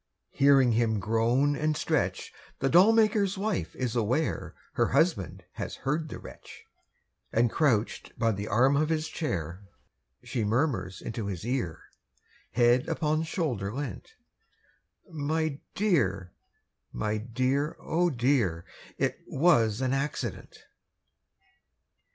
Hearing 0.31 0.71
him 0.71 0.99
groan 0.99 1.55
and 1.55 1.77
stretch 1.77 2.33
The 2.57 2.69
doll 2.71 2.91
maker's 2.91 3.37
wife 3.37 3.75
is 3.75 3.95
aware 3.95 4.55
Her 4.73 4.87
husband 4.87 5.45
has 5.51 5.75
heard 5.85 6.09
the 6.09 6.17
wretch, 6.17 6.63
And 7.31 7.51
crouched 7.51 8.17
by 8.17 8.31
the 8.31 8.47
arm 8.47 8.75
of 8.75 8.89
his 8.89 9.07
chair, 9.07 9.61
She 10.23 10.43
murmurs 10.43 11.03
into 11.03 11.27
his 11.27 11.45
ear, 11.45 11.83
Head 12.53 12.89
upon 12.89 13.21
shoulder 13.21 13.71
leant: 13.71 14.15
'My 15.07 15.59
dear, 15.75 16.33
my 16.91 17.19
dear, 17.19 17.77
oh 17.79 18.09
dear, 18.09 18.65
It 18.97 19.19
was 19.27 19.81
an 19.81 19.93
accident.' 19.93 20.65